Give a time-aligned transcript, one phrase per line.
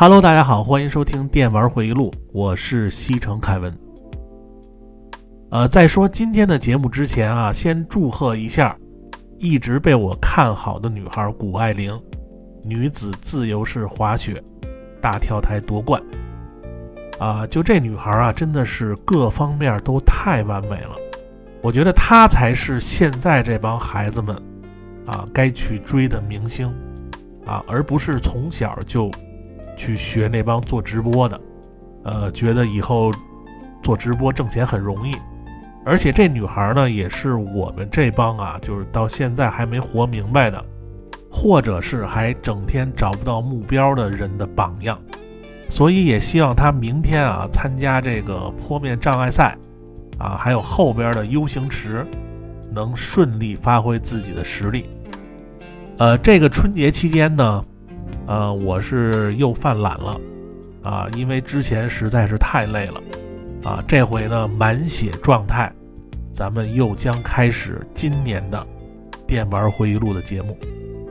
[0.00, 3.76] Hello，大家好，欢迎收听《电玩回忆录》，我是西城凯文。
[5.50, 8.78] 呃，在说今天的节目之前啊，先祝贺一下
[9.40, 12.00] 一直被我看好的女孩谷爱凌，
[12.62, 14.40] 女子自由式滑雪
[15.02, 16.00] 大跳台夺冠。
[17.18, 20.94] 啊，就这女孩啊，真的是各方面都太完美了。
[21.60, 24.40] 我觉得她才是现在这帮孩子们
[25.06, 26.72] 啊该去追的明星
[27.46, 29.10] 啊，而不是从小就
[29.78, 31.40] 去学那帮做直播的，
[32.02, 33.12] 呃，觉得以后
[33.82, 35.14] 做直播挣钱很容易。
[35.86, 40.62] 而且这女孩呢，也是我们这帮啊，就是到现在还没活明白的，
[41.30, 44.98] 或者是还整天找不到目标的人的榜样。
[45.70, 49.56] 所以也希望她明天啊，参加这个坡面障碍赛，
[50.18, 52.06] 啊，还有后边的 U 型池，
[52.70, 54.90] 能顺利发挥自己的实力。
[55.98, 57.62] 呃，这个春节期间呢，
[58.28, 60.20] 呃，我是又犯懒了，
[60.82, 63.00] 啊，因为之前实在是太累了，
[63.64, 65.72] 啊，这回呢满血状态。
[66.30, 68.64] 咱们又将开始今年的
[69.26, 70.56] 电玩回忆录的节目。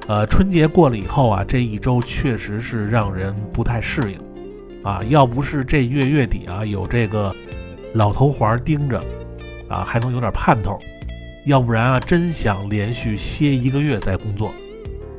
[0.07, 4.19] 呃，春节过了以后啊，这一周确实是让人不太适应
[4.83, 5.01] 啊。
[5.09, 7.35] 要不是这月月底啊有这个
[7.93, 9.03] 老头环盯着
[9.67, 10.79] 啊，还能有点盼头；
[11.45, 14.51] 要不然啊，真想连续歇一个月再工作。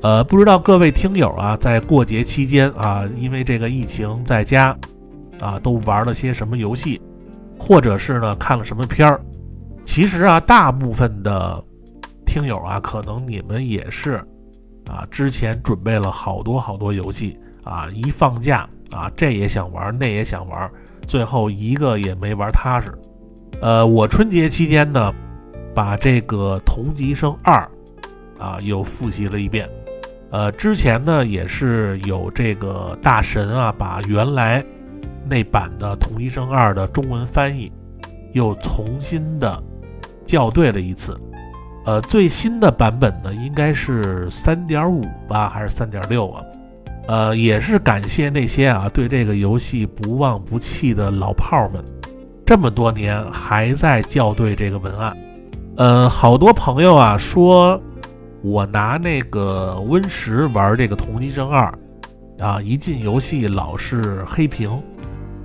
[0.01, 4.77] 呃，不知道各位听友啊，在过节期间啊，因为这个疫情在家
[5.41, 7.01] 啊，都玩了些什么游戏，
[7.59, 9.21] 或者是呢看了什么片儿？
[9.85, 11.65] 其实啊，大部分的
[12.25, 14.25] 听友啊，可能你们也是
[14.87, 20.71] 啊，之前准备了好多好多游戏啊，一放假啊，这也想玩，那也想玩，
[21.09, 22.93] 最后一个也没玩踏实。
[23.61, 25.13] 呃，我春节期间呢，
[25.75, 27.69] 把这个《同级生二》
[28.43, 29.69] 啊又复习了一遍。
[30.31, 34.65] 呃，之前呢也是有这个大神啊，把原来
[35.29, 37.73] 那版的《同一生二》的中文翻译
[38.33, 39.63] 又重新的。
[40.25, 41.19] 校对了一次，
[41.87, 46.45] 呃，最新的版本呢应该是三点五吧，还是三点六啊？
[47.07, 51.83] 呃，也是感谢那些啊对这个游戏不忘不弃的老炮们，
[52.45, 55.17] 这么多年还在校对这个文案。
[55.79, 57.81] 呃，好多朋友啊说，
[58.43, 61.73] 我拿那个 Win 十玩这个《同级生二》，
[62.45, 64.83] 啊，一进游戏老是黑屏，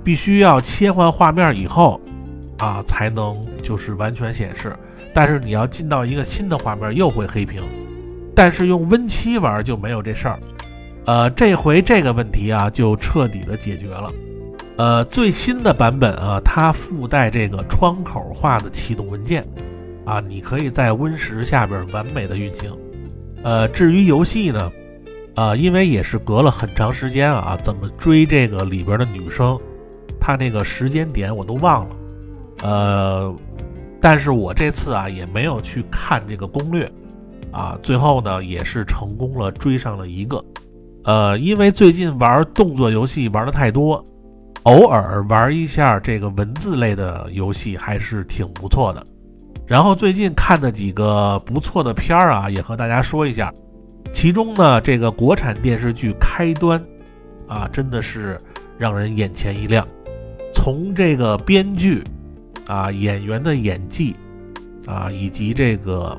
[0.02, 2.00] 必须要切换画面以后。
[2.58, 4.74] 啊，才能就是完全显示，
[5.12, 7.60] 但是你要进到一个新的画面又会黑屏，
[8.32, 10.38] 但是用 Win 七玩就没有这事儿。
[11.04, 14.12] 呃，这回这个问题啊就彻底的解决了。
[14.78, 19.44] 呃，最新的版本啊，它附带这个窗口化的启动文件
[20.04, 22.70] 啊，你可以在 Win 十下边完美的运行。
[23.44, 24.72] 呃，至于游戏呢，
[25.34, 29.58] 啊，因为也是隔了很长时间啊，怎么追这个里边的女生，
[30.18, 31.96] 她那个时间点我都忘了。
[32.62, 33.36] 呃，
[34.00, 36.90] 但是我这次啊也没有去看这个攻略，
[37.50, 40.42] 啊，最后呢也是成功了追上了一个，
[41.04, 44.02] 呃，因为最近玩动作游戏玩的太多，
[44.62, 49.04] 偶尔玩一下这个文字类的游戏还是挺不错的。
[49.66, 53.52] 然后最近看的几个不错的片儿啊，也和大家说一下，
[54.12, 56.80] 其中呢这个国产电视剧《开端》，
[57.48, 58.38] 啊，真的是
[58.78, 59.86] 让人眼前一亮，
[60.52, 62.02] 从这个编剧。
[62.66, 64.16] 啊，演员的演技，
[64.86, 66.18] 啊，以及这个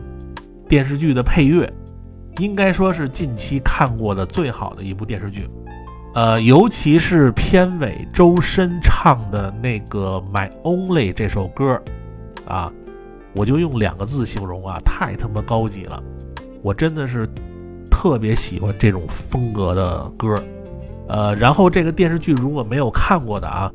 [0.70, 1.68] 电视剧的配乐，
[2.38, 5.50] 应该说是近期看过的最好的一部电视剧。
[6.14, 11.82] 呃，尤其是片尾周深唱的那个《My Only》这首歌，
[12.48, 12.72] 啊，
[13.36, 16.02] 我就用两个字形容啊，太他妈高级了！
[16.62, 17.28] 我真的是
[17.92, 20.44] 特别喜欢这种风格的歌。
[21.08, 23.72] 呃，然后这个电视剧如果没有看过的啊。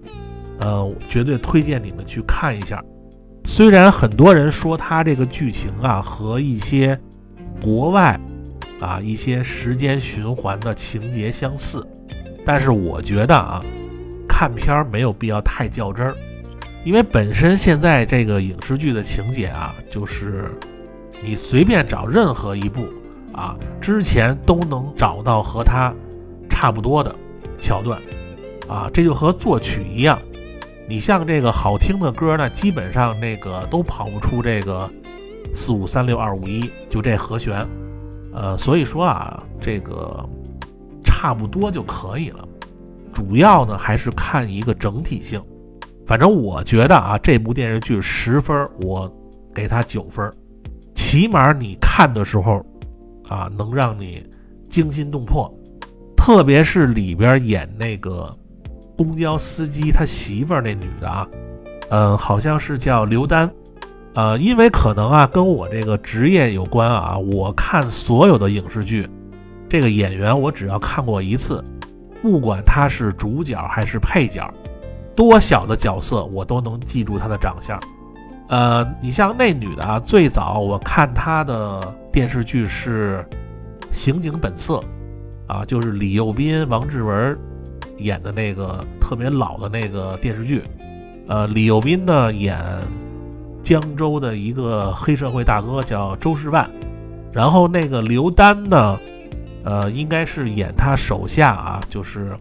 [0.63, 2.85] 呃，绝对推荐你们去看一下。
[3.47, 7.01] 虽然很多人说它这个剧情啊和一些
[7.63, 8.21] 国外
[8.79, 11.83] 啊一些时间循环的情节相似，
[12.45, 13.65] 但是我觉得啊，
[14.29, 16.15] 看片儿没有必要太较真儿，
[16.83, 20.51] 因为本身现在这个影视剧的情节啊，就是
[21.23, 22.87] 你随便找任何一部
[23.35, 25.95] 啊，之前都能找到和它
[26.49, 27.15] 差不多的
[27.59, 28.01] 桥段
[28.67, 30.19] 啊，这就和作曲一样。
[30.89, 34.91] 你像这个好听的歌呢，基本上那个都跑不出这个
[35.53, 37.65] 四五三六二五一，就这和弦，
[38.33, 40.27] 呃，所以说啊，这个
[41.05, 42.49] 差不多就可以了。
[43.13, 45.41] 主要呢还是看一个整体性。
[46.11, 49.09] 反正我觉得啊，这部电视剧十分，我
[49.55, 50.29] 给他九分，
[50.93, 52.67] 起码你看的时候
[53.29, 54.27] 啊，能让你
[54.69, 55.49] 惊心动魄，
[56.17, 58.29] 特别是里边演那个
[58.99, 61.29] 公交司机他媳妇儿那女的啊，
[61.91, 63.49] 嗯，好像是叫刘丹，
[64.17, 69.09] 呃，因为可能啊跟我这个职业有关啊，我看所有的影视剧，
[69.69, 71.63] 这个演员我只要看过一次，
[72.21, 74.53] 不管他是主角还是配角，
[75.21, 77.79] 多小的角色我都能记住他的长相。
[78.49, 83.23] 呃，你像那女的啊，最早我看她的电视剧是
[83.91, 84.79] 《刑警本色》。
[85.47, 87.39] 啊，就是李幼斌、王志文
[87.99, 90.65] 演的那个特别老的那个电视剧。
[91.29, 92.59] 呃，李幼斌呢演
[93.63, 96.67] 江州的一个黑社会大哥，叫周世万。
[97.31, 98.99] 然后那个刘丹呢，
[99.65, 102.33] 呃，应该是演他手下啊，就是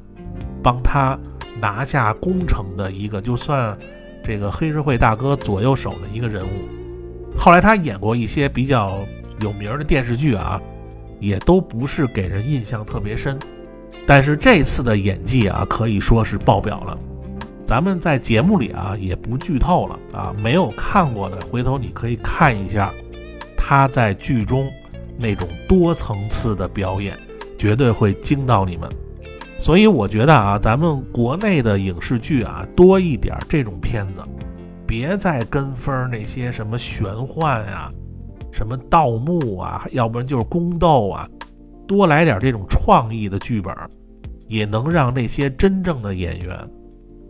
[0.63, 1.19] 帮他
[1.61, 3.77] 拿下攻城的一个，就算
[4.23, 6.67] 这个黑社会大哥左右手的一个人物。
[7.37, 8.99] 后来他演过一些比较
[9.41, 10.61] 有名的电视剧啊。
[11.21, 13.37] 也都不是给人印象特别深，
[14.07, 16.97] 但是这次的演技啊，可以说是爆表了。
[17.65, 22.93] 咱们在节目里啊，也不剧透了啊，没有看过的，回头你可以看一下
[23.57, 24.71] 他在剧中
[25.17, 27.19] 那种多层次的表演，
[27.57, 28.89] 绝对会惊到你们。
[29.59, 34.21] 所以我觉得啊，咱们国内的影视剧啊，多一点这种片子，
[34.87, 37.91] 别再跟风那些什么玄幻啊。
[38.51, 41.29] 什么盗墓啊，要不然就是宫斗啊，
[41.87, 43.73] 多来点这种创意的剧本，
[44.47, 46.57] 也能让那些真正的演员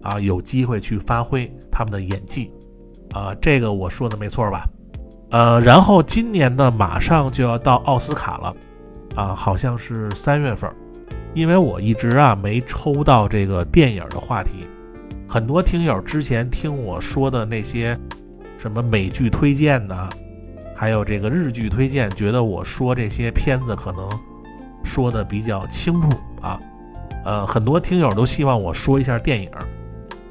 [0.02, 2.52] 啊有机会去发挥他们的演技
[3.12, 3.36] 啊。
[3.42, 4.66] 这个我说的没错吧？
[5.32, 8.56] 呃，然后今年呢，马上就要到奥斯卡了
[9.16, 10.72] 啊，好像是三月份。
[11.34, 14.68] 因为我一直啊没抽到这个电影的话题，
[15.28, 17.98] 很多听友之前听我说的那些
[18.58, 20.10] 什么美剧推荐呢？
[20.76, 24.10] 还有这个日剧推荐，觉得我说这些片子可能
[24.84, 26.10] 说的比较清楚
[26.42, 26.58] 啊，
[27.26, 29.52] 呃，很多听友都希望我说一下电影，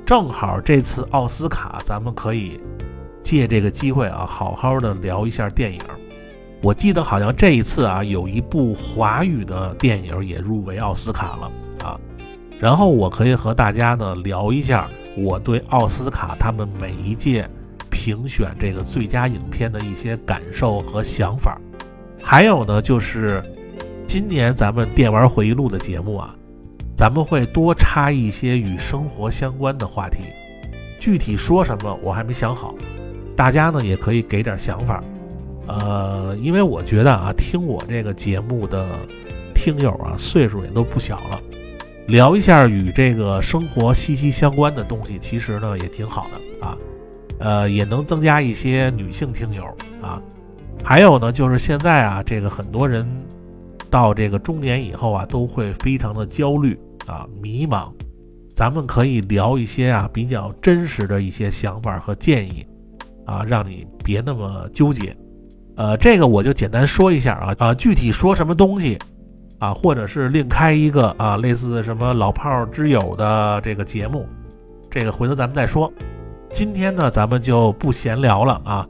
[0.07, 2.59] 正好这次奥斯卡，咱们可以
[3.21, 5.81] 借这个机会啊，好好的聊一下电影。
[6.63, 11.53] 我记得好像这一次啊，有一部华语的电影也入围奥斯卡了
[11.85, 12.01] 啊，
[12.59, 17.49] 然后我可以和大家呢聊一下我对奥斯卡他们每一届。
[17.91, 21.59] 评选这个最佳影片的一些感受和想法，
[22.23, 23.43] 还有呢，就是
[24.07, 26.33] 今年咱们电玩回忆录的节目啊，
[26.95, 30.25] 咱们会多插一些与生活相关的话题，
[31.01, 32.73] 具体说什么我还没想好，
[33.35, 35.03] 大家呢也可以给点想法，
[35.69, 38.87] 呃，因为我觉得啊，听我这个节目的
[39.55, 41.41] 听友啊，岁数也都不小了，
[42.07, 46.77] 聊一下与这个生活息息相关的东西，其实呢也挺好的啊。
[47.41, 49.63] 呃，也能增加一些女性听友
[50.03, 50.21] 啊，
[50.83, 53.07] 还有呢，就是现在啊，这个很多人
[53.91, 57.93] 到这个中年以后啊，都会非常的焦虑啊、迷茫。
[58.55, 62.67] 咱们可以聊一些啊比较真实的一些想法和建议
[63.25, 65.17] 啊，让你别那么纠结。
[65.79, 68.99] 呃，这个我就简单说一下啊啊，具体说什么东西
[69.61, 74.27] 啊，或者是另开一个啊类似什么老炮之友的这个节目，
[74.91, 75.91] 这个回头咱们再说。
[76.49, 78.85] 今天呢，咱们就不闲聊了啊！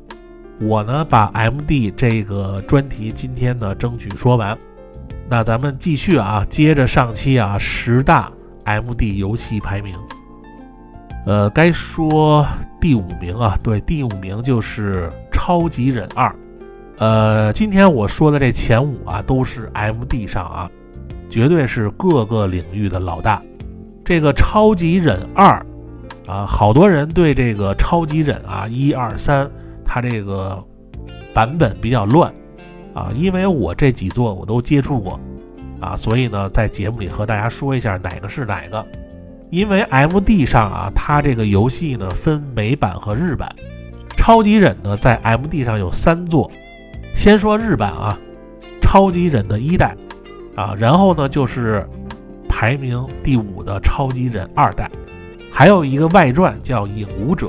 [0.62, 4.56] 我呢，把 M D 这个专题今天呢争取说完。
[5.28, 8.32] 那咱们继续啊，接着上期啊十大
[8.64, 9.94] M D 游戏排名。
[11.26, 12.46] 呃，该说
[12.80, 16.30] 第五名啊，对，第五名就是《超级忍二》。
[16.98, 20.70] 呃，今天我说的这前五啊，都是 M D 上啊，
[21.30, 23.40] 绝对是各个领域的老大。
[24.04, 25.58] 这个《超级忍二》。
[26.30, 29.50] 啊，好多人对这个超级忍啊一二三，
[29.82, 30.58] 它这个
[31.32, 32.30] 版本比较乱
[32.92, 35.18] 啊，因为我这几座我都接触过
[35.80, 38.84] 啊，所以呢，在节目里和大家说一下哪个是哪个。
[39.50, 43.50] 因为 M D 上啊，它这个游戏呢分美版和日版，
[44.14, 46.50] 超级忍呢在 M D 上有三座。
[47.14, 48.18] 先说日版啊，
[48.80, 49.96] 超级忍的一代
[50.54, 51.86] 啊，然后呢就是
[52.48, 54.90] 排名第五的超级忍二代。
[55.50, 57.48] 还有一个外传叫《影武者》，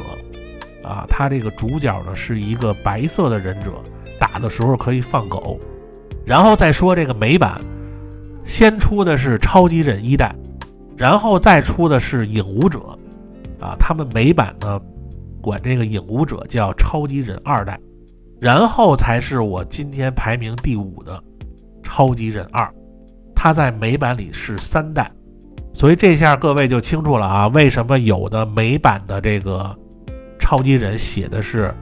[0.88, 3.72] 啊，他这个主角呢是一个白色的忍者，
[4.20, 5.60] 打的时候可以放狗。
[6.26, 7.60] 然后再说这个美版，
[8.44, 10.36] 先出的是超级忍一代，
[10.98, 12.80] 然后再出的是影武者，
[13.60, 14.80] 啊，他们美版呢
[15.42, 17.80] 管这个影武者叫超级忍二代，
[18.40, 21.22] 然后才是我今天排名第五的
[21.84, 22.72] 超级忍二，
[23.36, 25.10] 它在美版里是三代。
[25.74, 29.78] 所以这下各位就清楚了啊，为什么有的美版的这个
[30.38, 31.74] 超级忍写的是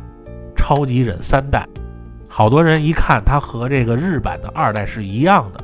[0.55, 1.67] 超级忍三代？
[2.29, 5.63] 好多人一看它和这个日版的二代是一样的，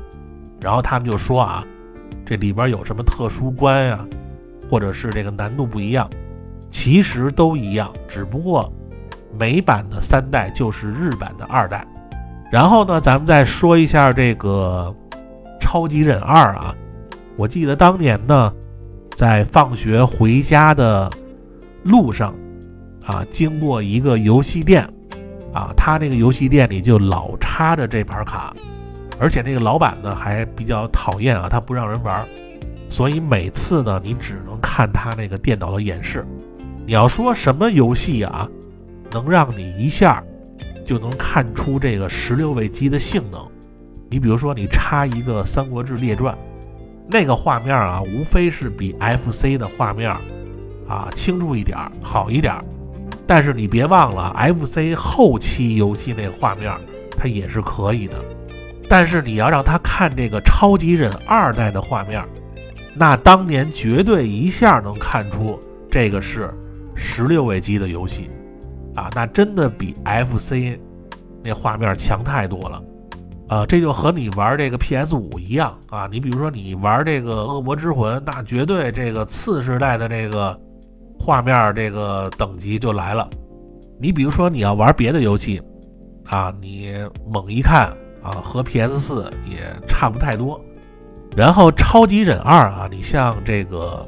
[0.61, 1.63] 然后他们就说啊，
[2.25, 4.05] 这里边有什么特殊关呀，
[4.69, 6.09] 或者是这个难度不一样，
[6.69, 8.71] 其实都一样，只不过
[9.37, 11.85] 美版的三代就是日版的二代。
[12.51, 14.93] 然后呢，咱们再说一下这个
[15.59, 16.75] 超级忍二啊，
[17.35, 18.53] 我记得当年呢，
[19.15, 21.09] 在放学回家的
[21.83, 22.33] 路上
[23.05, 24.87] 啊，经过一个游戏店
[25.51, 28.53] 啊，他那个游戏店里就老插着这盘卡。
[29.19, 32.27] 而且那个老板呢还比较讨厌啊，他不让人玩，
[32.89, 36.25] 所以每次呢你只能看他那个电脑的演示。
[36.85, 38.49] 你要说什么游戏啊，
[39.13, 40.23] 能让你一下
[40.83, 43.39] 就能看出这个十六位机的性能？
[44.09, 46.35] 你比如说你插一个《三国志列传》，
[47.09, 50.11] 那个画面啊，无非是比 FC 的画面
[50.87, 52.53] 啊清楚一点，好一点。
[53.25, 56.71] 但是你别忘了，FC 后期游戏那画面
[57.17, 58.17] 它也是可以的。
[58.89, 62.23] 但是你要让他看这个超级忍二代的画面，
[62.93, 66.53] 那当年绝对一下能看出这个是
[66.93, 68.29] 十六位机的游戏
[68.95, 70.79] 啊，那真的比 FC
[71.43, 72.83] 那画面强太多了
[73.47, 73.65] 啊！
[73.65, 80.59] 这就和你玩这个 PS 五一样啊，你比如说你玩这个恶魔之魂，那绝对这个次世代的这个
[81.19, 83.29] 画面这个等级就来了。
[83.99, 85.61] 你比如说你要玩别的游戏
[86.25, 86.93] 啊，你
[87.31, 87.93] 猛一看。
[88.23, 90.57] 啊，和 PS 四也差不太多。
[91.35, 94.07] 然后超级忍二啊，你像这个，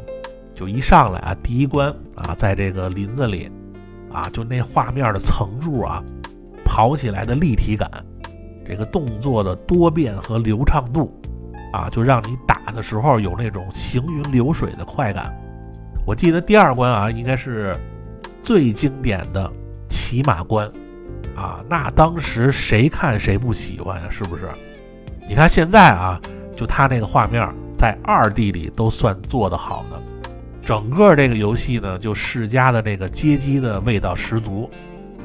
[0.53, 3.51] 就一上来啊，第一关啊，在这个林子里
[4.15, 6.01] 啊，就那画面的层数啊，
[6.63, 7.89] 跑起来的立体感，
[8.65, 11.13] 这个动作的多变和流畅度
[11.73, 15.31] 啊，就让你打的时候有那种行云流水的快感。
[16.07, 17.75] 我记得第二关啊，应该是
[18.41, 19.51] 最经典的
[19.89, 20.71] 骑马关。
[21.35, 24.07] 啊，那当时谁看谁不喜欢呀？
[24.09, 24.49] 是不是？
[25.27, 26.21] 你看现在啊，
[26.55, 30.01] 就他那个画面，在二 D 里都算做得好的。
[30.65, 34.69] 整个这个游戏呢，就世嘉的这个街机的味道十足。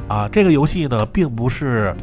[0.07, 1.95] 啊，这个游戏呢，并不是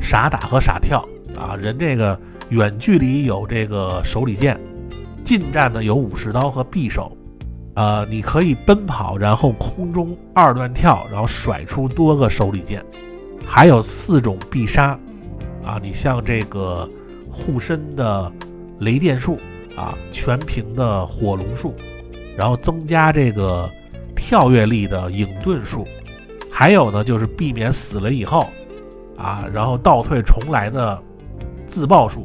[0.00, 1.06] 傻打和傻跳
[1.38, 4.58] 啊，人这个远距离有这个手里剑，
[5.22, 7.16] 近战呢有武士刀和匕首。
[7.74, 12.84] 呃，你可以奔跑，然后空中二段跳，然后甩出多个手里剑。
[13.46, 14.98] 还有四种必杀，
[15.64, 16.88] 啊，你像这个
[17.30, 18.32] 护身的
[18.80, 19.38] 雷电术
[19.76, 21.74] 啊，全屏的火龙术，
[22.36, 23.70] 然后增加这个
[24.14, 25.86] 跳跃力的影盾术，
[26.50, 28.48] 还有呢就是避免死了以后
[29.16, 31.02] 啊，然后倒退重来的
[31.66, 32.22] 自爆术，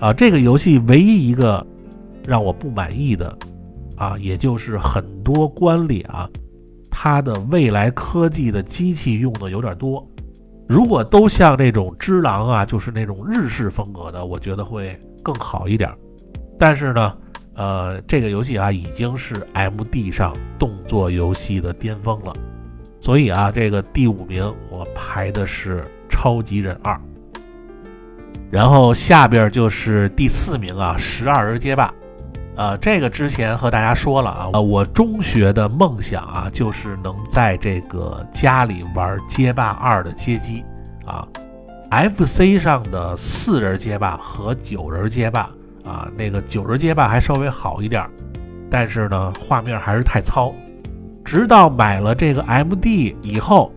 [0.00, 1.64] 啊，这个游戏唯一一个
[2.26, 3.36] 让我不满意的
[3.96, 6.28] 啊，也就是很多关里啊，
[6.90, 10.06] 它的未来科技的机器用的有点多。
[10.68, 15.92] 如果都像那种只狼啊，就是那种日式风格的，我觉得会更好一点。
[16.58, 17.14] 但是呢，
[17.54, 22.32] 呃，这个游戏啊已经是 MD 上动作游戏的巅峰了，
[23.00, 26.94] 所以啊，这个第五名我排的是《超级忍二》，
[28.50, 31.88] 然后下边就是第四名啊，《十二人街霸》。
[32.54, 40.62] 呃，这个之前和大家说了啊，呃，我中学的梦想啊，就是能在这个家里玩街霸二的街机
[41.06, 41.26] 啊
[41.90, 45.50] ，FC 上的四人街霸和九人街霸
[45.84, 48.08] 啊，那个九十街霸还稍微好一点，
[48.70, 50.54] 但是呢，画面还是太糙。
[51.24, 53.72] 直到买了这个 MD 以后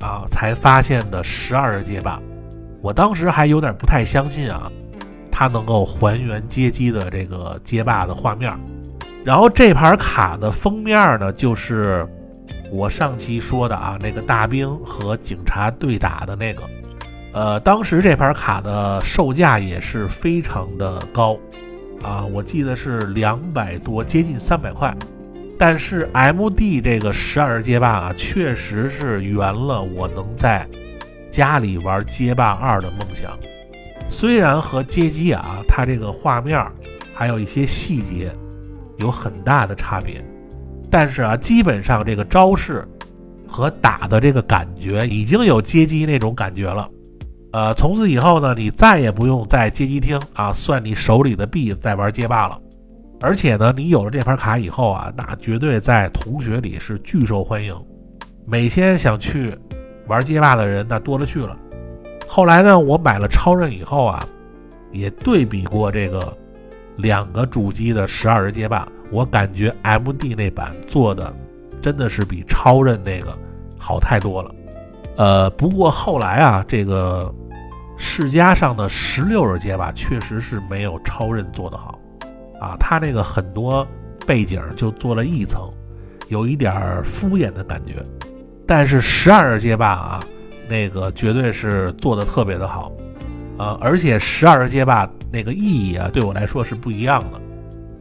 [0.00, 2.20] 啊，才发现的十二街霸，
[2.80, 4.70] 我当时还有点不太相信啊。
[5.30, 8.52] 它能够还原街机的这个街霸的画面，
[9.24, 12.04] 然后这盘卡的封面呢，就是
[12.72, 16.64] 我上期说的啊，那个大兵和警察对打的那个。
[17.38, 21.38] 呃，当时这盘卡的售价也是非常的高
[22.02, 24.92] 啊，我记得是两百多，接近三百块。
[25.56, 30.68] 但是 MD 这个十二街霸啊，确实是圆了我能在
[31.30, 33.38] 家里玩街霸二的梦想。
[34.08, 36.60] 虽然和街机啊，它这个画面
[37.14, 38.34] 还有一些细节
[38.96, 40.20] 有很大的差别，
[40.90, 42.84] 但是啊，基本上这个招式
[43.46, 46.90] 和打的这个感觉已经有街机那种感觉了。
[47.52, 52.60] 呃，从此以后呢，你再也不用在街机厅啊算你手里的币在玩街霸了。
[53.20, 57.74] 而且呢，你有了这盘卡以后啊，那绝对在同学里是巨受欢迎，
[58.46, 59.56] 每天想去
[60.06, 61.56] 玩街霸的人那多了去了。
[62.28, 64.24] 后来呢，我买了超任以后啊，
[64.92, 66.36] 也对比过这个
[66.98, 71.34] 两个主机的十二人街霸，我感觉 MD 那版做的
[71.80, 73.36] 真的是比超任那个
[73.78, 74.54] 好太多了。
[75.18, 77.34] 呃，不过后来啊，这个
[77.96, 81.98] 世嘉上的十六人街霸确实是没有超任做得好。
[82.60, 83.86] 啊，它那个很多
[84.26, 85.68] 背景就做了一层，
[86.28, 87.94] 有一点敷衍的感觉。
[88.64, 90.24] 但是十二人街霸啊，
[90.68, 92.92] 那个绝对是做的特别的好，
[93.58, 97.40] 呃，而且十二人街霸那个意义啊，对我来说是不一样的。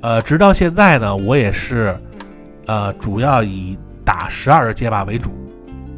[0.01, 1.99] 呃，直到现在呢，我也是，
[2.67, 5.31] 呃，主要以打十二人街霸为主，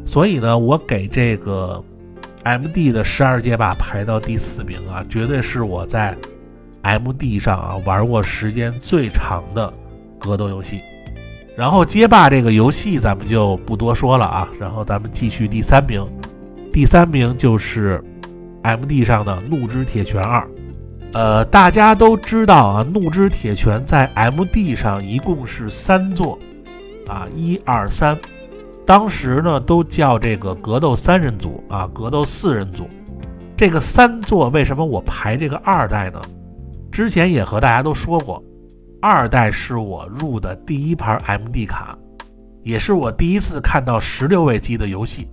[0.04, 1.82] 所以呢，我给这个。
[2.42, 6.16] M D 的十二街霸排到第四名啊，绝对是我在
[6.80, 9.70] M D 上啊玩过时间最长的
[10.18, 10.80] 格斗游戏。
[11.54, 16.02] 然后街霸这个游戏咱们就不多说了啊，然后咱们继续第三名，
[16.72, 18.02] 第三名就是
[18.62, 20.48] M D 上的怒之铁拳二。
[21.12, 26.38] 呃，大家都知道啊，怒之铁拳在 M D 上一共是三座
[27.06, 28.18] 啊，一二三。
[28.90, 32.90] 当时呢，都叫这个格斗三人组啊，格斗四人组。
[33.56, 36.20] 这个三座为什么我排这个二代呢？
[36.90, 38.42] 之前也和大家都说过，
[39.00, 41.96] 二代是我入的第一盘 MD 卡，
[42.64, 45.28] 也是我第一次看到十六位机的游戏。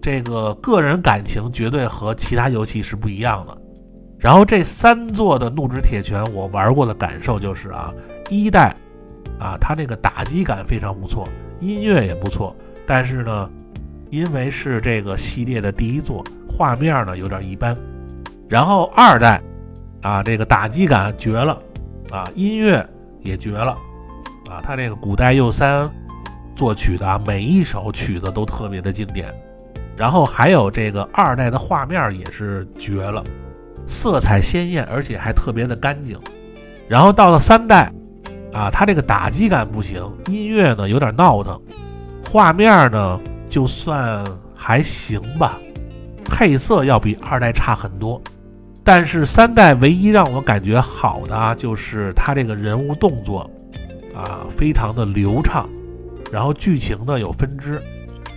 [0.00, 3.58] 这个个人感情绝对和其他游戏是不一样的。
[4.18, 7.92] 然后这三座的怒之铁拳，我玩过的感受就是啊，
[8.30, 8.74] 一代
[9.38, 11.28] 啊，它那个打击感非常不错，
[11.60, 12.56] 音乐也不错。
[12.86, 13.50] 但是呢，
[14.10, 17.76] 因为是这个系列的第一作，画面呢有点一般。
[18.48, 19.42] 然后二代，
[20.02, 21.58] 啊，这个打击感绝了，
[22.10, 22.88] 啊，音乐
[23.22, 23.72] 也绝了，
[24.48, 25.90] 啊，他这个古代右三
[26.54, 29.34] 作曲的啊每一首曲子都特别的经典。
[29.96, 33.24] 然后还有这个二代的画面也是绝了，
[33.86, 36.20] 色彩鲜艳，而且还特别的干净。
[36.86, 37.90] 然后到了三代，
[38.52, 41.60] 啊，它这个打击感不行，音乐呢有点闹腾。
[42.28, 45.58] 画面呢，就算还行吧，
[46.24, 48.20] 配色要比二代差很多。
[48.82, 53.50] 但是三代唯一让我感觉好的啊，就是它这个人物动作
[54.14, 55.68] 啊，非常的流畅，
[56.30, 57.82] 然后剧情呢有分支，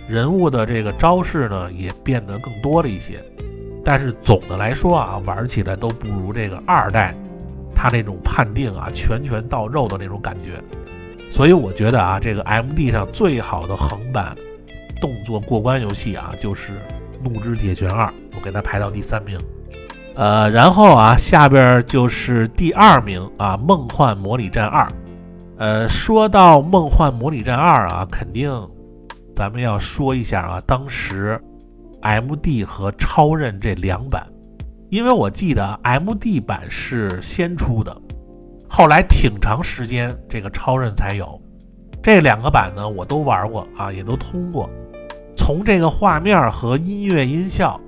[0.08, 3.22] 人物的这个招式呢也变得更多了一些。
[3.84, 7.14] 但是总的来说啊，玩起来都不如这个二代，
[7.72, 10.62] 它那种判定啊，拳拳到肉的那种感觉。
[11.30, 14.36] 所以我觉得啊，这个 M D 上最好的横版
[15.00, 16.72] 动作过关游戏啊，就是
[17.22, 19.38] 《怒之铁拳二》，我给它排到第三名。
[20.16, 24.84] 呃，然后啊，下边就是第二名啊，《梦幻模拟战二》。
[25.56, 28.50] 呃，说到《梦幻模拟战二》啊，肯定
[29.34, 31.40] 咱们要说一下啊，当时
[32.02, 34.26] M D 和超任这两版，
[34.88, 37.96] 因为我记得 M D 版是先出的。
[38.72, 41.38] 后来挺长时间，这个超任才有
[42.00, 44.70] 这两个版呢，我都玩过啊，也都通过。
[45.36, 47.78] 从这个画面和音乐音效，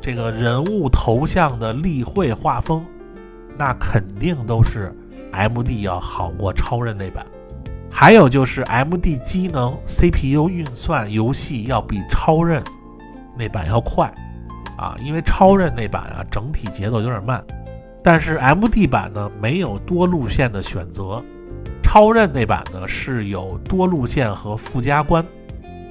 [0.00, 2.84] 这个人物头像的立绘画风，
[3.56, 4.92] 那肯定都是
[5.30, 7.24] M D 要好过超任那版。
[7.88, 12.62] 还有就是 M D 机能 C P U 运算游戏要比超任
[13.38, 14.12] 那版要快
[14.76, 17.42] 啊，因为超任那版啊整体节奏有点慢。
[18.06, 21.20] 但是 M D 版呢没有多路线的选择，
[21.82, 25.26] 超任那版呢是有多路线和附加关，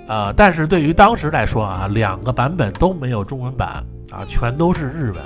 [0.08, 5.21] 呃，但是对于当时来说啊，两个版本都没有中文版啊，全都是日文。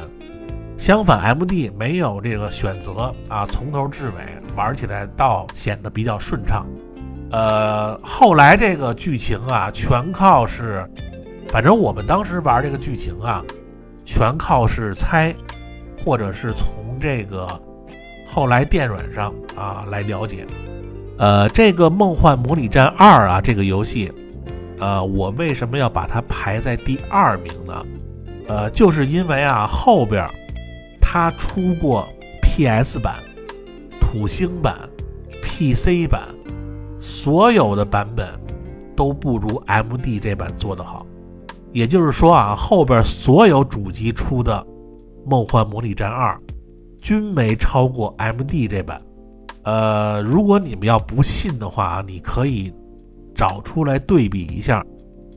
[0.78, 4.16] 相反，M D 没有这个选择啊，从头至尾
[4.56, 6.66] 玩起来倒显得比较顺畅。
[7.32, 10.84] 呃，后来这个剧情啊，全靠是，
[11.50, 13.46] 反正我们当时玩这个剧情啊，
[14.04, 15.32] 全靠是猜。
[16.10, 17.48] 或者是从这个
[18.26, 20.44] 后来电软上啊来了解，
[21.20, 24.12] 呃，这个《梦幻模拟战二》啊，这个游戏，
[24.80, 27.86] 呃，我为什么要把它排在第二名呢？
[28.48, 30.28] 呃，就是因为啊，后边
[31.00, 32.10] 它出过
[32.42, 33.20] PS 版、
[34.02, 34.90] 土星版、
[35.44, 36.22] PC 版，
[36.98, 38.28] 所有的版本
[38.96, 41.06] 都不如 MD 这版做得好。
[41.72, 44.66] 也就是说啊，后边所有主机出的。
[45.30, 46.34] 《梦幻模拟战二》
[47.02, 49.00] 均没超过 MD 这版。
[49.64, 52.74] 呃，如果你们要不信的话啊，你可以
[53.36, 54.84] 找出来对比一下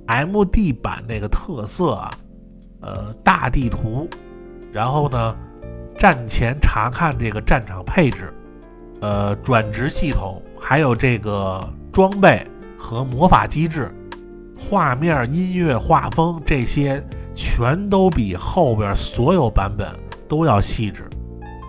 [0.07, 2.11] MD 版那个特色啊，
[2.81, 4.09] 呃，大地图，
[4.73, 5.37] 然后呢，
[5.99, 8.33] 战前查看这个战场配置，
[9.01, 12.47] 呃，转职系统，还有这个装备
[12.79, 13.93] 和魔法机制，
[14.59, 17.05] 画面、音乐、画风这些。
[17.35, 19.89] 全都比后边所有版本
[20.29, 21.09] 都要细致。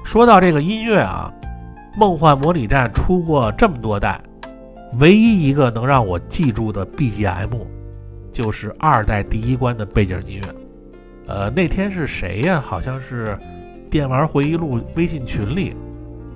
[0.04, 1.34] 说到这个音乐啊，
[1.98, 4.22] 《梦幻模拟战》出过这么多代，
[5.00, 7.50] 唯一一个能让我记住的 BGM，
[8.32, 10.56] 就是二代第一关的背景音乐。
[11.28, 12.60] 呃，那天是谁呀？
[12.60, 13.40] 好像是
[13.90, 15.74] 《电玩回忆录》微信群里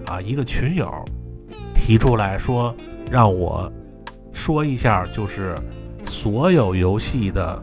[0.06, 0.90] 啊，一个群友
[1.74, 2.74] 提出来说，
[3.12, 3.70] 让我
[4.32, 5.54] 说一下，就是
[6.06, 7.62] 所有游戏的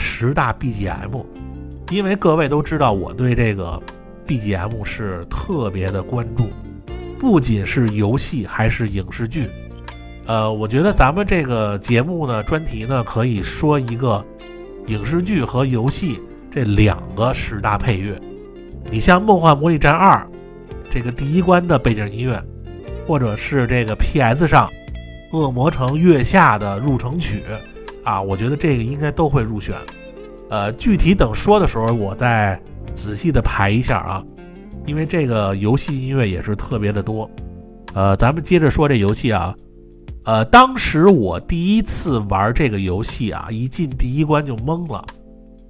[0.00, 1.24] 十大 BGM，
[1.90, 3.82] 因为各位都知道，我对这个
[4.28, 6.48] BGM 是特别的关注，
[7.18, 9.50] 不仅是游戏，还是影视剧。
[10.26, 14.24] 呃，我觉得咱们这个节目呢，专题呢，可以说一个
[14.86, 18.16] 影视剧和游戏这两个十大配乐。
[18.90, 20.16] 你像《梦幻模拟战二》
[20.88, 22.40] 这个第一关的背景音乐，
[23.04, 24.70] 或者是这个 PS 上
[25.36, 27.42] 《恶魔城月下》的入城曲
[28.04, 29.76] 啊，我觉得这个应该都会入选。
[30.50, 32.60] 呃，具体等说的时候，我再
[32.94, 34.24] 仔细的排一下啊，
[34.86, 37.30] 因为这个游戏音乐也是特别的多。
[37.94, 39.54] 呃，咱们接着说这游戏啊，
[40.24, 45.04] 呃，当时我第一次玩这个游戏啊，一进第一关就懵了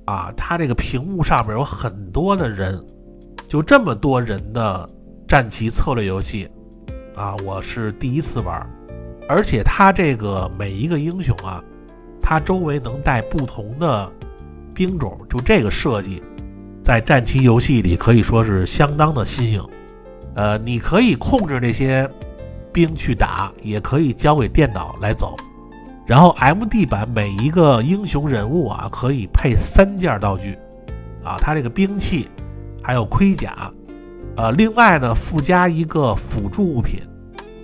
[0.07, 2.81] 啊，它这个屏幕上面有很多的人。
[3.47, 4.87] 就这么多人的
[5.27, 6.47] 战棋策略游戏
[7.17, 8.69] 啊，我是第一次玩，
[9.27, 11.65] 而且它这个每一个英雄啊，
[12.21, 14.11] 它周围能带不同的
[14.75, 16.23] 兵种，就这个设计，
[16.83, 19.63] 在战棋游戏里可以说是相当的新颖。
[20.35, 22.09] 呃，你可以控制这些
[22.73, 25.37] 兵去打，也可以交给电脑来走。
[26.07, 30.59] 然后 MD 版每一个英雄人物啊，可以配三件道具
[31.23, 32.29] 啊，它这个兵器。
[32.81, 33.71] 还有盔甲，
[34.35, 37.03] 呃，另外呢，附加一个辅助物品。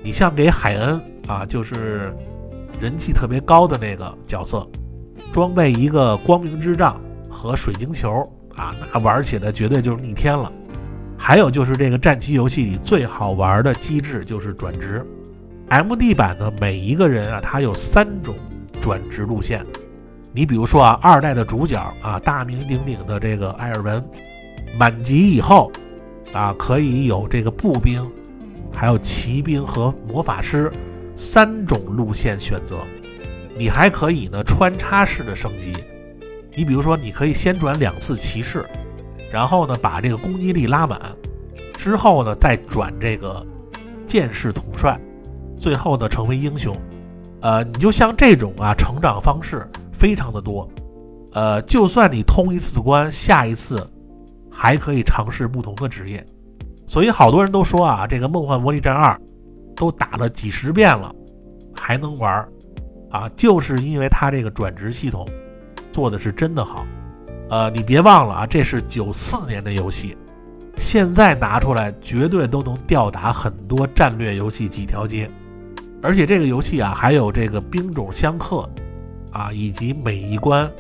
[0.03, 2.15] 你像给海恩啊，就是
[2.81, 4.69] 人气特别高的那个角色，
[5.33, 8.23] 装备一个光明之杖和水晶球
[8.57, 10.53] 啊，那玩起来绝对就是逆天了。
[11.17, 15.07] 还有就是这个战棋游戏里最好玩的机制就是转职。
[15.69, 18.35] MD 版呢，每一个人啊，他有三种
[18.81, 19.65] 转职路线。
[20.33, 24.05] 你比如说啊，二代的主角啊，大名鼎鼎的这个艾尔文。
[24.77, 25.71] 满级以后，
[26.33, 28.05] 啊，可以有这个步兵，
[28.75, 30.71] 还有骑兵和魔法师
[31.15, 32.79] 三种路线选择。
[33.57, 35.73] 你还可以呢穿插式的升级。
[36.57, 38.65] 你比如说，你可以先转两次骑士，
[39.31, 41.01] 然后呢把这个攻击力拉满，
[41.77, 43.45] 之后呢再转这个
[44.07, 45.01] 剑士统帅，
[45.57, 46.77] 最后呢成为英雄。
[47.41, 50.69] 呃，你就像这种啊成长方式非常的多。
[51.33, 53.89] 呃，就算你通一次关，下一次。
[54.57, 56.25] 还可以尝试不同的职业，
[56.87, 59.13] 所以好多人都说啊，这个《梦幻魔力战二》
[59.77, 61.15] 都打了几十遍了，
[61.75, 62.47] 还能玩
[63.11, 65.27] 啊，就是因为它这个转职系统
[65.93, 66.87] 做的是真的好。
[67.51, 70.17] 呃，你别忘了啊，这是九四年的游戏，
[70.77, 75.31] 现在拿出来绝对都能吊打很多战略游戏几条街。
[76.03, 78.69] 而且这个游戏啊，还有这个兵种相克
[79.33, 80.71] 啊，以及每一关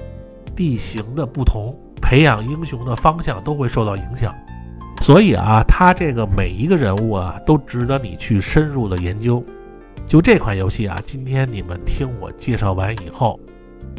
[0.57, 1.79] 地形的不同。
[2.03, 4.35] 培养英雄的方向都会受到影响，
[5.05, 9.45] 所以啊，他这个每一个人物啊，都值得你去深入的研究。
[10.07, 13.39] 就这款游戏啊，今天你们听我介绍完以后，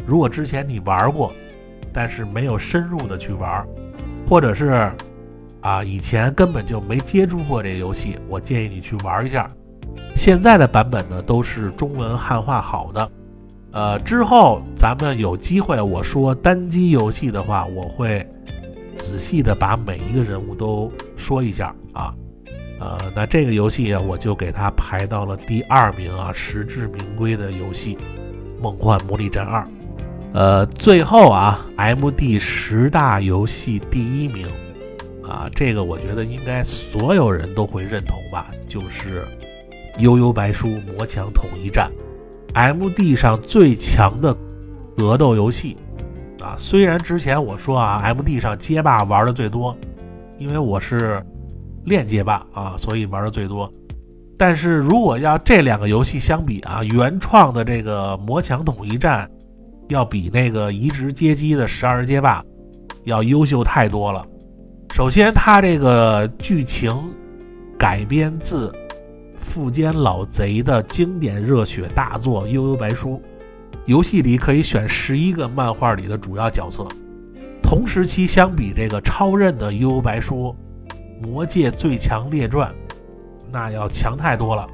[0.04, 1.32] 如果之前你玩过，
[1.92, 3.64] 但是没有深入的去玩，
[4.26, 4.90] 或者是
[5.60, 9.46] 啊以前根本就没接触过这游戏，我建议你去玩一下。
[10.16, 13.10] 现在的版本呢，都是中文汉化好的。
[13.70, 18.28] 呃，之后咱们有机会，我说单机游戏的话，我会
[18.96, 22.14] 仔细的把每一个人物都说一下啊。
[22.78, 27.96] 呃，那这个游戏啊，我就给它排到了第二名啊，实至名归的游戏
[28.62, 29.62] 《梦幻魔力战二》。
[30.32, 34.46] 呃，最后啊，MD 十大游戏第一名
[35.22, 39.22] 啊，这个我觉得应该所有人都会认同吧，就是
[40.00, 41.90] 《悠悠白书：魔墙统一战》。
[42.52, 44.36] M D 上最强的
[44.96, 45.78] 格斗游戏
[46.40, 49.76] 啊，虽然之前我说啊，M D 上街霸玩的最多，
[50.38, 51.24] 因为我是
[51.84, 53.70] 练街霸啊，所以玩的最多。
[54.38, 59.30] 但是如果要这两个游戏相比啊，原创的这个魔墙统一战
[59.88, 62.44] 要比那个移植街机的十二街霸
[63.04, 64.24] 要优秀太多了。
[64.92, 66.94] 首先，它这个剧情
[67.78, 68.72] 改编自。
[69.38, 73.10] 富坚老贼的经典热血大作《悠悠白书》，
[73.86, 76.86] 游戏里可以选十一个漫画里的主要角色。
[77.62, 80.54] 同时期相比这个超任的《幽白书》
[81.26, 82.70] 《魔界最强列传》，
[83.50, 84.68] 那要强太多了。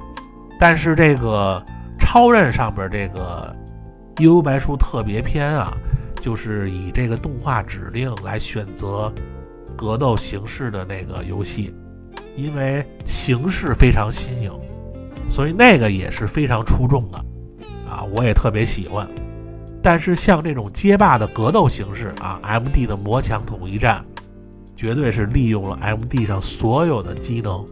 [0.59, 1.63] 但是这个
[1.99, 3.55] 超任上边这个
[4.23, 5.71] 《幽白书特别篇》啊，
[6.21, 9.13] 就是以这个动画指令来选择
[9.75, 11.73] 格斗形式的那个游戏。
[12.35, 14.51] 因为形式非常新颖，
[15.29, 17.25] 所以那个也是非常出众的，
[17.93, 19.07] 啊，我也特别喜欢。
[19.81, 24.03] 但是像这种街霸的格斗形式啊，MD 的魔墙统一战，
[24.75, 27.65] 绝对是利用了 MD 上所有的机能，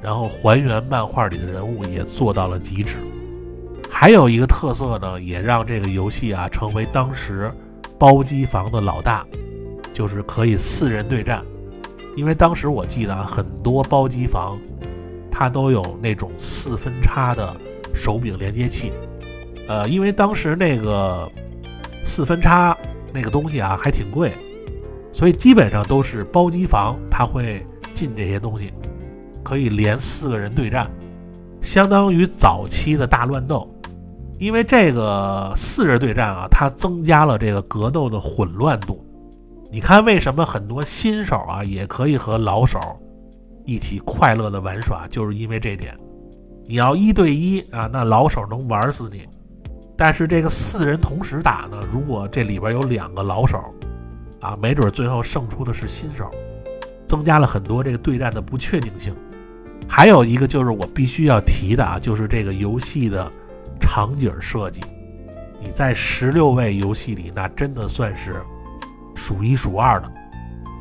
[0.00, 2.98] 然后还原漫画里的人物也做到了极致。
[3.90, 7.52] 还有一个特色呢，也让这个游戏啊成为当时
[7.98, 9.26] 包机房的老大，
[9.92, 11.44] 就是可以四人对战。
[12.16, 14.56] 因为当时我记得啊，很多包机房
[15.30, 17.56] 它都有那种四分叉的
[17.92, 18.92] 手柄连接器。
[19.70, 21.30] 呃，因为当时那个
[22.02, 22.76] 四分叉
[23.12, 24.32] 那个东西啊还挺贵，
[25.12, 28.72] 所以基本上都是包机房它会进这些东西，
[29.44, 30.90] 可以连四个人对战，
[31.60, 33.72] 相当于早期的大乱斗。
[34.40, 39.06] 因为这个四人对战啊，它增加了这个格斗的混乱度。
[39.70, 42.80] 你看，为什么很多新手啊也可以和老手
[43.64, 45.96] 一起快乐的玩耍，就是因为这点。
[46.64, 49.28] 你要一对一啊，那老手能玩死你。
[50.00, 53.62] 但是这个四人同时打呢，如果这里边有两个老手
[54.40, 56.30] 啊，没准最后胜出的是新手，
[57.06, 59.14] 增加了很多这个对战的不确定性。
[59.86, 63.30] 还有一个就是我必须要提的啊，就是这个游戏的。
[63.78, 64.80] 场景设计，
[65.60, 68.40] 你在十六位游戏里，那真的算是
[69.16, 70.10] 数一数二的。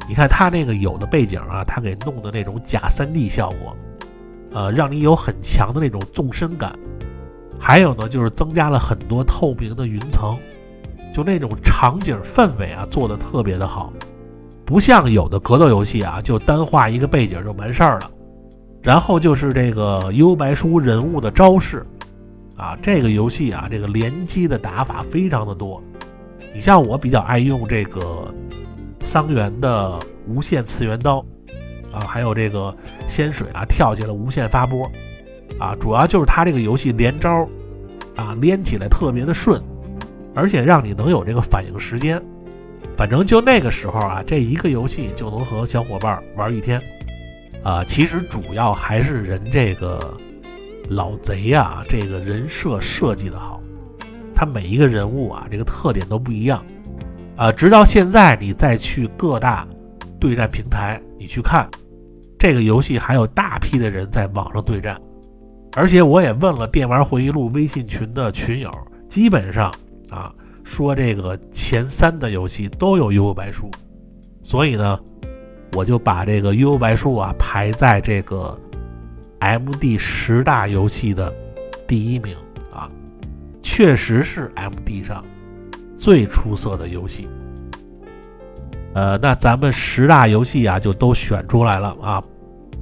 [0.08, 3.76] 你看它那个有的背景啊，它给弄的那种假三 D 效果，
[4.54, 6.72] 呃，让你有很强的那种纵深感。
[7.60, 10.38] 还有呢，就是增加了很多透明的云层，
[11.14, 13.92] 就那种场景氛围啊，做的特别的好。
[14.66, 18.10] 不像有的格斗游戏啊，就单画一个背景就完事儿了。
[18.82, 21.86] 然后就是这个幽白书人物的招式。
[22.56, 25.82] 啊，这个游戏啊，这个联机的打法非常的多。
[26.54, 28.34] 你像我比较爱用这个
[29.00, 31.26] 桑园的无限次元刀
[31.94, 32.76] 啊，还有这个
[33.08, 34.92] 仙水啊，跳起来无限发波
[35.60, 37.48] 啊，主要就是它这个游戏连招
[38.16, 39.62] 啊，连起来特别的顺，
[40.34, 42.22] 而且让你能有这个反应时间。
[42.96, 46.82] 反正就那个时候啊，这一个游戏就能和小伙伴玩一天
[47.64, 47.84] 啊。
[47.84, 50.18] 其实主要还是人这个。
[50.92, 53.62] 老贼呀，这个人设设计的好，
[54.34, 56.66] 他每一个人物啊，这个特点都不一样，
[57.36, 59.68] 啊，直到现在你再去各大
[60.20, 61.70] 对战平台，你去看
[62.40, 65.00] 这个游戏，还有大批的人在网上对战，
[65.74, 68.72] 而且我也问了《电玩回忆录》微信群的群友，
[69.08, 69.74] 基本上
[70.10, 73.70] 啊，说这个前三的游戏都有幽游白书，
[74.44, 75.00] 所以呢，
[75.74, 78.58] 我就把这个幽游白书啊排在这个。
[79.42, 81.34] M D 十大游戏的
[81.88, 82.36] 第一名
[82.74, 82.92] 啊，
[83.62, 85.24] 确实是 M D 上
[85.96, 87.30] 最出色的游戏。
[88.96, 92.22] 呃，那咱们十大游戏啊，就都选出来了啊。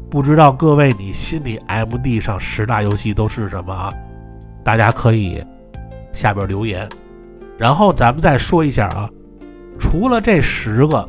[0.10, 3.94] 不知道各位你心里 M D 上十大游戏都是什么啊？
[4.64, 5.44] 大家可以
[6.14, 6.88] 下边留言。
[7.58, 9.10] 然后咱们再说一下啊，
[9.80, 11.08] 除了这十个。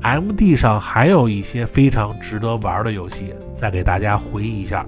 [0.00, 4.86] M D 上还有一些非常值得玩的游戏，再给大家回忆一下。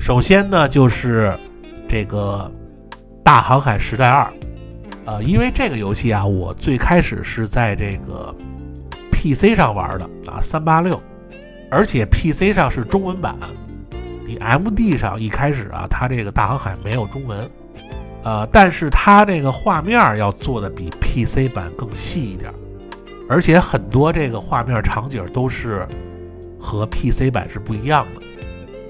[0.00, 1.38] 首先呢，就是
[1.88, 2.50] 这个
[3.22, 4.24] 《大航海时代二》，
[5.04, 8.34] 呃，因为这个游戏啊，我最开始是在这个
[9.12, 11.00] P C 上玩的啊，三八六，
[11.70, 13.36] 而且 P C 上是中文版。
[14.24, 17.50] 你 M D 上一开始啊，它这个大航海没有中文，
[18.24, 22.52] 呃，但是它这个画面要做的比 P C 版更细一点。
[23.30, 25.86] 而且很多这个画面场景都是
[26.58, 28.22] 和 PC 版是不一样的。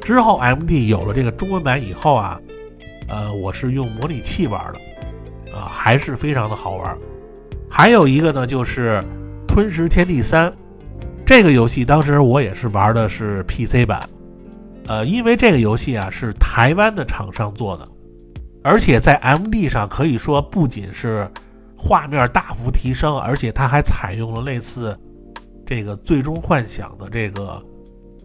[0.01, 2.41] 之后 MD 有了这个中文版以后啊，
[3.09, 6.97] 呃，我是用模拟器玩的，啊，还是非常的好玩。
[7.69, 9.03] 还有一个呢，就是
[9.49, 10.49] 《吞食天地三》
[11.29, 14.09] 这个游戏，当时我也是玩的是 PC 版，
[14.87, 17.87] 呃，因为这个游戏啊是台湾的厂商做的，
[18.65, 21.31] 而且在 MD 上可以说不仅是。
[21.81, 24.99] 画面大幅提升，而且它还采用了类似
[25.65, 27.65] 这个《最终幻想》的这个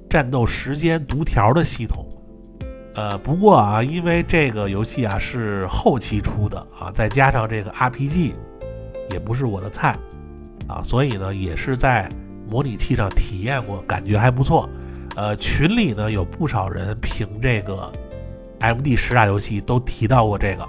[0.10, 2.04] 战斗时间读条的系统。
[2.96, 8.34] 呃，不过啊，因为这个游戏啊是后期出的啊，再加上这个 RPG
[9.12, 9.96] 也不是我的菜
[10.68, 12.10] 啊，所以呢也是在
[12.54, 14.70] 模拟器上体验过，感觉还不错。
[15.16, 17.92] 呃，群里呢有不少人评这个
[18.60, 20.64] MD 十大游戏都提到过这个。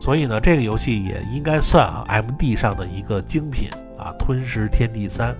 [0.00, 5.32] 所以呢，这个游戏也应该算啊 M D 上的一个精品啊，《吞食天地三》。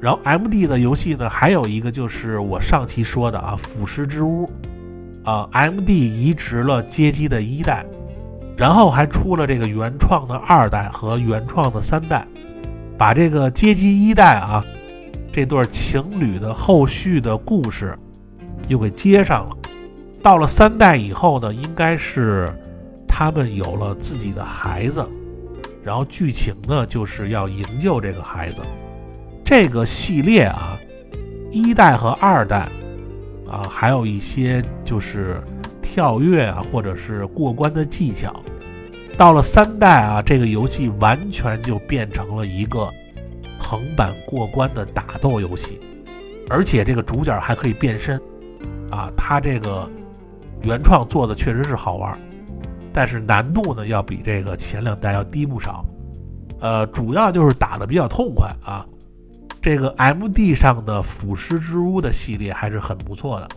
[0.00, 4.44] 然后 M D 的游戏呢，还有一个就是我上期说的啊，《腐蚀之屋》
[5.30, 7.86] 啊，M D 移植了街机的一代，
[8.56, 12.26] 然后还出了这个原创的二代和原创的三代，
[12.98, 14.64] 把这个街机一代啊
[15.36, 17.94] 这对情侣的后续的故事
[18.68, 19.50] 又给接上了。
[20.22, 22.50] 到了三代以后呢，应该是。
[23.06, 25.08] 他们有了自己的孩子，
[25.82, 28.60] 然后剧情呢就是要营救这个孩子。
[29.42, 30.78] 这个系列啊，
[31.50, 32.68] 一代和二代
[33.50, 35.42] 啊，还有一些就是
[35.80, 38.34] 跳跃啊，或者是过关的技巧。
[39.16, 42.92] 到了三代啊，这个游戏完全就变成了一个
[43.66, 45.80] 横版过关的打斗游戏，
[46.48, 48.16] 而且这个主角还可以变身
[48.92, 49.90] 啊，它这个
[50.62, 52.16] 原创做的确实是好玩，
[52.92, 55.84] 但是难度呢要比这个前两代要低不少。
[56.60, 58.86] 呃，主要就是打的比较痛快啊。
[59.60, 63.48] 这个 M D 上的腐蚀之屋的系列还是很不错的。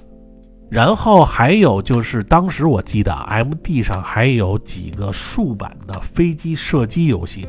[0.72, 7.48] 然后还有就是，当时我记得 M D 上还有几个竖版的飞机射击游戏，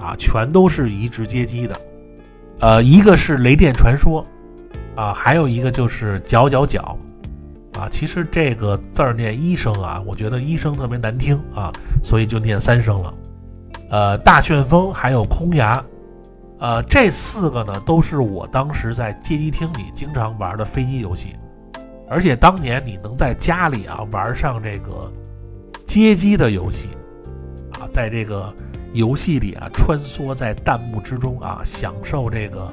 [0.00, 1.80] 啊，全都是移植街机的。
[2.60, 4.24] 呃，一个是雷电传说，
[4.96, 6.98] 啊，还有一个就是角角角，
[7.78, 13.14] 啊，其实这个字儿念一声啊，我觉得一声特别难听啊，所以就念三声了。
[13.90, 15.82] 呃，大旋风还有空崖，
[16.58, 21.34] 呃，这四个呢都是我当时在街机厅里经常玩的飞机游戏。
[22.08, 25.10] 而且当年你能在家里啊玩上这个
[25.84, 26.88] 街机的游戏
[27.78, 28.52] 啊，在这个
[28.92, 32.70] 游戏里啊穿梭在弹幕之中啊，享受这个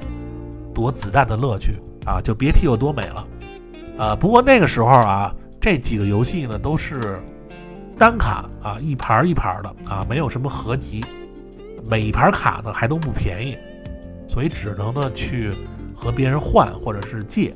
[0.74, 1.76] 躲子弹的乐趣
[2.06, 3.26] 啊，就别提有多美了。
[3.98, 7.20] 呃，不过那个时候啊，这几个游戏呢都是
[7.98, 11.04] 单卡啊，一盘一盘的啊，没有什么合集，
[11.88, 13.56] 每一盘卡呢还都不便宜，
[14.26, 15.52] 所以只能呢去
[15.94, 17.54] 和别人换或者是借。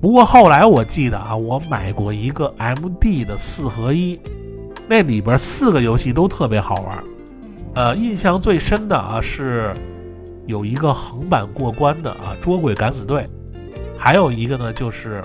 [0.00, 4.18] 不过后来我记得啊，我买过一个 MD 的四合一，
[4.88, 7.04] 那里边四个游戏都特别好玩。
[7.74, 9.74] 呃，印象最深的啊是
[10.46, 13.26] 有一个横版过关的啊捉鬼敢死队，
[13.96, 15.22] 还有一个呢就是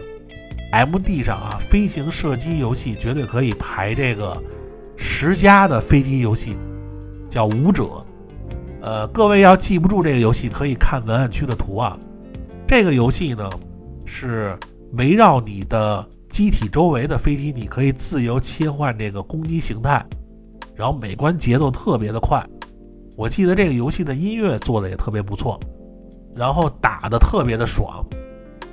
[0.72, 4.42] MD 上啊飞行射击游戏绝对可以排这个
[4.96, 6.56] 十佳的飞机游戏，
[7.30, 8.06] 叫武者。
[8.82, 11.98] 呃，各位要记不住这个游戏，可以看文案区的图啊。
[12.68, 13.50] 这个游戏呢。
[14.10, 14.58] 是
[14.94, 20.02] 围绕你的机体周围的飞机，你可以自由切换这个攻击形态，
[20.78, 22.42] 然后每关节奏特别的快。
[23.18, 25.60] 我记得这个游戏的音乐做的也特别不错，
[26.36, 28.06] 然后打的特别的爽。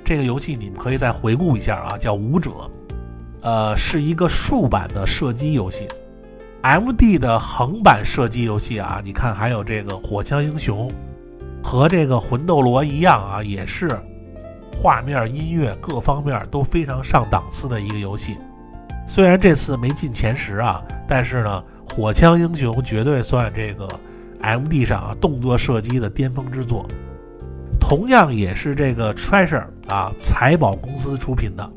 [0.03, 2.51] 这个游戏你们可以再回顾一下啊，叫《武者》，
[3.41, 5.87] 呃，是一个竖版的射击游戏。
[6.61, 10.87] MD 的横版射击游戏啊，你看还有这个《火枪英雄》
[11.63, 13.99] 和这个《魂斗罗》一样啊，也是。
[14.75, 18.37] 画面、音乐各方面都非常上档次的一个游戏，
[19.07, 21.63] 虽然这次没进前十啊，但是呢，
[21.93, 23.87] 《火枪英雄》绝对算这个
[24.41, 26.85] MD 上啊动作射击的巅峰之作。
[27.79, 31.71] 同样也是这个 Treasure 啊财宝公司出品的，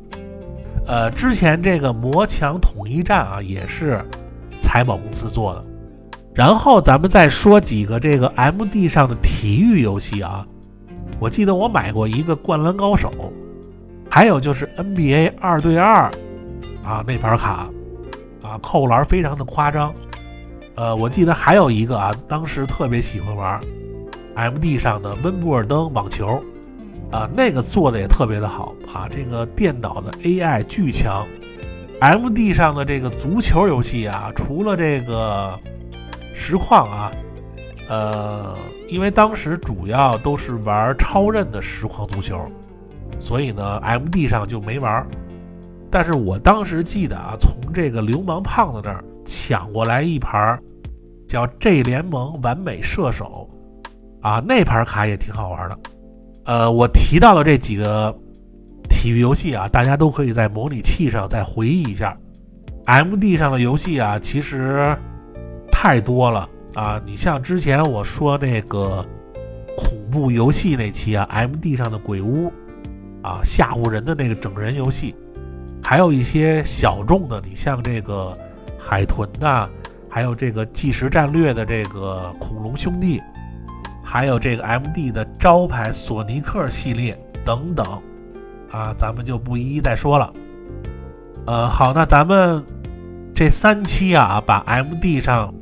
[0.87, 4.03] 呃，之前这个《魔墙统一战》啊也是
[4.59, 5.63] 财宝公司做的。
[6.35, 10.47] 然后咱们再说几个这个 MD 上的体育游戏啊。
[11.21, 13.11] 我记得我买过一个《灌篮高手》，
[14.09, 16.11] 还有就是 NBA 二对二
[16.89, 17.69] 啊那盘卡
[18.43, 19.93] 啊扣篮非常的夸张。
[20.75, 23.61] 呃，我记得还有一个啊，当时特别喜欢玩
[24.35, 26.43] MD 上的温布尔登网球
[27.13, 31.27] 啊，那个做的也特别的好啊，这个电脑的 AI 巨强。
[32.01, 35.59] MD 上的这个足球游戏啊，除了这个
[36.33, 37.13] 实况啊，
[37.91, 38.57] 呃。
[38.89, 42.41] 因为当时主要都是玩超任的实况足球，
[43.19, 45.07] 所以呢，MD 上就没玩。
[45.91, 50.59] 但是我当时记得啊，从这个流氓胖子那儿抢过来一盘
[51.27, 53.49] 叫 G 联盟完美射手
[54.21, 55.79] 啊，那盘卡也挺好玩的。
[56.45, 58.15] 呃，我提到的这几个
[58.89, 62.17] 体育游戏啊，大家都可以在模拟器上再回忆一下。
[62.87, 64.97] MD 上的游戏啊，其实
[65.71, 66.49] 太多了。
[66.75, 69.05] 啊，你像之前我说那个
[69.77, 72.53] 恐怖游戏那期啊，MD 上的鬼屋
[73.23, 75.15] 啊，吓唬人的那个整人游戏，
[75.89, 78.37] 还有一些小众的，你像这个
[78.79, 79.67] 海豚呐，
[80.07, 83.23] 还有这个计时战略的这个恐龙兄弟，
[84.05, 87.87] 还有这个 MD 的招牌索尼克系列等等
[88.71, 90.31] 啊，咱们就不一一再说了。
[91.47, 92.63] 呃，好，那咱们
[93.35, 95.55] 这三期啊，把 MD 上。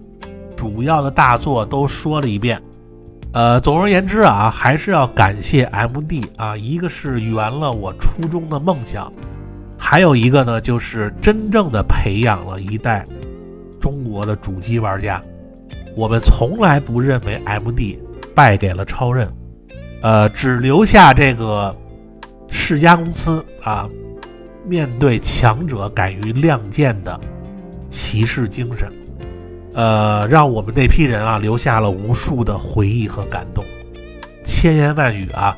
[0.56, 2.60] 主要的大作都说了一遍，
[3.32, 9.12] 呃，总而言之啊，还是要感谢 MD 啊，一个是圆了我初中的梦想，
[9.78, 13.04] 还有一个呢，就是真正的培养了一代
[13.80, 15.20] 中国的主机玩家。
[15.94, 17.98] 我们从来不认为 MD
[18.34, 19.28] 败给了超任，
[20.02, 21.74] 呃，只留下这个
[22.48, 23.88] 世嘉公司啊，
[24.66, 27.18] 面对强者敢于亮剑的
[27.88, 28.92] 骑士精神。
[29.72, 33.64] 呃，让我们那批人啊留下了无数的回忆和感动，
[34.42, 35.56] 千言万语啊，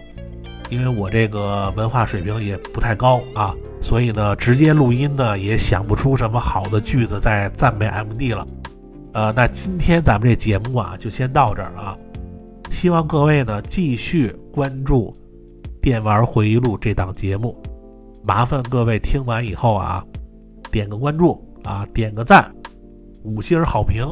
[0.70, 8.46] 因为我这个文化水平也不太高啊，所以呢，直接录音呢也想不出什么好的句子在赞美 MD 了。
[9.14, 11.96] 呃，那今天咱们这节目啊，就先到这儿啊。
[12.70, 15.10] 希望各位呢继续关注
[15.80, 17.56] 《电玩回忆录》这档节目，
[18.24, 20.04] 麻烦各位听完以后啊，
[20.70, 22.54] 点个关注啊，点个赞，
[23.24, 24.04] 五星好评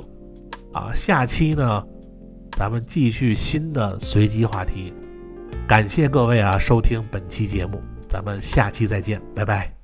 [0.72, 0.90] 啊。
[0.94, 1.84] 下期呢，
[2.52, 4.94] 咱们继续新的随机话题。
[5.66, 9.75] 感谢各位啊收听本期节目，咱们下期再见，拜拜。